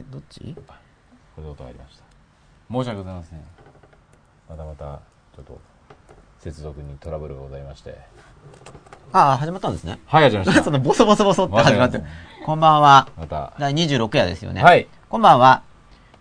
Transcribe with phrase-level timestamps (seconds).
[0.00, 0.54] え、どっち？
[0.56, 0.72] こ
[1.38, 2.04] れで音がありました
[2.72, 3.40] 申し訳ございません
[4.48, 4.84] またまた
[5.36, 5.60] ちょっと
[6.38, 7.96] 接続にトラブルがございまして
[9.12, 9.98] ああ、始まったんですね。
[10.06, 12.00] はい始まりまし そのボソボソボソって始まって。
[12.46, 13.08] こんばんは。
[13.18, 14.62] また第26夜ですよね。
[14.62, 15.62] はいこんばんは。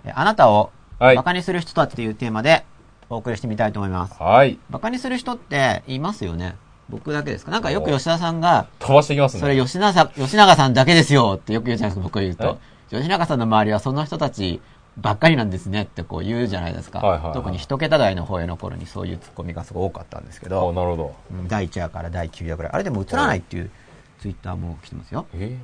[0.03, 2.65] えあなたをはいバカにする人たちというテーマで
[3.09, 4.21] お送りしてみたいと思います。
[4.21, 6.55] はいバカにする人っていますよね。
[6.89, 7.51] 僕だけですか？
[7.51, 12.57] なんかよく吉田さんが、飛ばしていきますねそれ吉永さん、吉永さんだけですよってよく言うじゃないですか、僕が言うと。
[12.89, 14.61] 吉永さんの周りはその人たち
[14.97, 16.99] ばっかりなんですねってこう言うじゃないですか。
[16.99, 22.71] はいはいはい特に一桁台の方への頃にそういうツッコミがすごい多かったんですけあど、なるほどうん第1夜から第9夜ぐらい。
[22.73, 23.71] あれでも映らないっていう
[24.19, 25.25] ツイッターも来てますよ。
[25.33, 25.57] え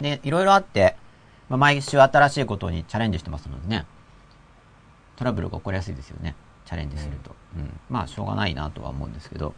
[0.00, 0.96] で、いろいろあって、
[1.48, 3.86] まあ、毎週新しいことにチャレンジしてますのでね、
[5.16, 6.34] トラブルが起こりやすいですよね。
[6.64, 7.34] チャレンジすると。
[7.56, 7.80] うん。
[7.88, 9.54] まあ、しょうがないなとは思うんですけど。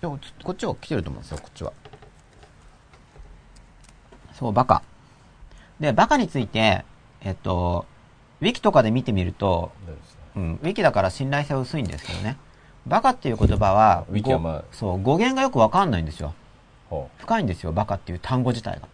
[0.00, 1.72] でも、つこっちは来てると思うんですよ、こっちは。
[4.38, 4.82] そう、バカ。
[5.80, 6.84] で、バカについて、
[7.20, 7.86] えっと、
[8.40, 9.72] ウィキとかで見てみると、
[10.36, 12.36] うん、ウィキだから信頼性は薄いんですけどね。
[12.86, 16.34] バカっていう言葉は、ウィキはまあごそう、語源がよくわかんないんですよ。
[16.90, 18.88] は深いんですよ、バカっていう単語自体が。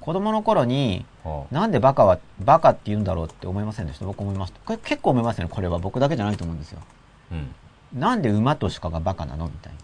[0.00, 1.04] 子供の頃に、
[1.50, 4.06] なんでバカは、バカって言うんだろうって思いませんでした？
[4.06, 4.60] 僕思いました。
[4.64, 5.78] これ結構思いますよね、これは。
[5.78, 6.80] 僕だけじゃないと思うんですよ。
[6.80, 7.54] あうん
[7.92, 9.46] なんで馬と鹿がバカなの？
[9.46, 9.78] みたいに。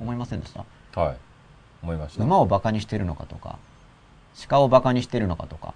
[0.00, 1.00] 思いませんでした？
[1.00, 1.16] はい
[1.82, 3.58] 思いました馬をバカにしてるのかとか、
[4.48, 5.74] 鹿をバカにしてるのかとか、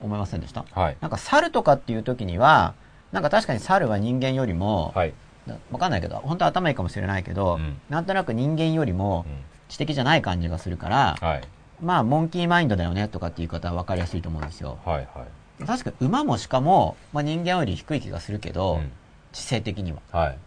[0.00, 0.64] 思いませんでした？
[0.72, 0.96] はい。
[1.00, 2.74] なんか猿とかっていう時には、
[3.12, 5.14] なんか確かに猿は人間よりも、はい。
[5.46, 7.80] なわかんないけど、本当は頭いいかもしれないけど、うん。
[7.88, 9.36] なんとなく人間よりもうん。
[9.68, 11.42] 知的じゃない感じがするから、はい。
[11.80, 14.78] まあ、モンキーマインドだよねとかっていう言い方は分かりやすいと思うんですよ。
[14.84, 15.26] はいは
[15.60, 15.64] い。
[15.64, 18.92] 確かに馬も鹿も、まあ、人間より低い気がするけど、うん。
[19.32, 20.00] 知性的には。
[20.12, 20.38] はい。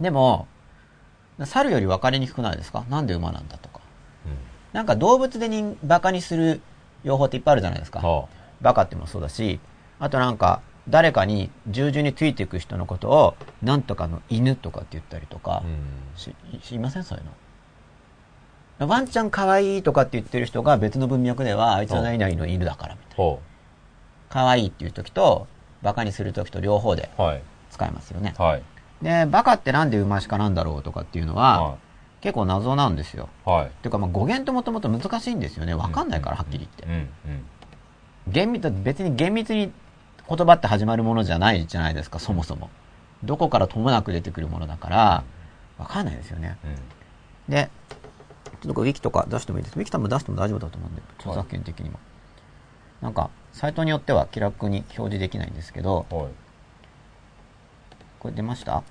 [0.00, 0.48] でも、
[1.44, 2.84] 猿より分かりにくくないですか？
[2.88, 3.80] なんで馬なんだとか。
[4.26, 4.32] うん。
[4.72, 6.60] なんか動物で人バカにする
[7.02, 8.00] 用法っていっぱいあるじゃないですか。
[8.00, 8.28] は
[8.60, 9.60] バカってもそうだし、
[9.98, 17.04] あとなんか、誰かに従順についていく人のことを、なんとかの犬とかって言ったりとかあ、うんし、しいません？
[17.04, 18.88] そういうの。
[18.88, 23.14] ワンちゃん可愛いとかって言ってる人が別の文脈では、あいつは何々の犬だからみたいな。
[23.16, 23.40] ほ
[24.30, 25.46] 可愛いっていう時と、
[25.82, 27.10] バカにする時と両方で
[27.70, 28.34] 使えますよね。
[28.38, 28.62] はい
[29.02, 31.76] で、バカってなんで馬鹿なんだろうとかっていうのは、は
[32.20, 33.28] 結構謎なんですよ。
[33.46, 35.74] いはいていうか、まあ語源ってもともと難しいんですよね。
[35.74, 36.84] わかんないから、はっきり言って。
[36.86, 37.46] うんうん
[38.28, 39.72] 厳密、別に厳密に
[40.28, 42.68] 言葉って始まるものじゃないじゃないですか、そもそも。
[43.24, 45.24] どこからともなく出てくるものだから、
[45.78, 46.56] わかんないですよね。
[46.64, 47.70] うんで、
[48.60, 49.76] ちょっとウィキとか出してもいいです？
[49.76, 51.98] ウィキ多分出しても大丈夫だと思うんで、著作権的にも。
[53.00, 56.28] なんか、サイトによっては気楽に表示できないんですけど、はい
[58.20, 58.84] これ出ました？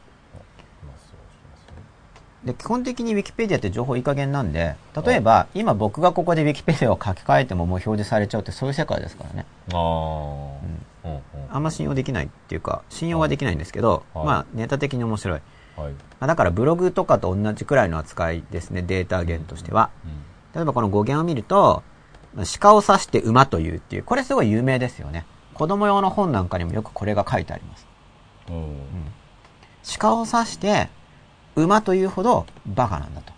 [2.44, 9.46] で、基本的に Wikipedia って情報いい加減なんで、例えば、今僕がここで Wikipedia を書き換えてももう表示されちゃうってそういう世界ですからね。
[9.74, 9.80] ああ
[11.06, 11.20] うんうん
[11.52, 15.42] あんま信用できないっていうか、信用はできないんですけど、はいまあ、ネタ的に面白い。
[15.76, 19.90] はいまあだからブログとかと同じくらいの扱いですね、データ源としては。
[20.56, 21.84] 例えばこの語源を見ると、
[22.60, 25.26] 鹿を指して馬というっていう、これすごい有名ですよね。
[25.54, 27.88] 子供用の本なんかにもよくこれが書いてあります。
[28.50, 28.78] うんうん
[29.98, 30.90] 鹿を指して
[31.64, 33.32] 馬というほどバカなんだと。
[33.32, 33.34] わ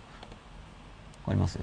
[1.26, 1.58] かります？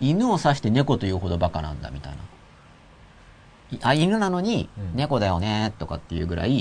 [0.00, 2.18] 犬を指して猫というほどバカなんだみたいな。
[3.70, 6.56] いあ、犬なのにうん猫だよねとかっていうぐらい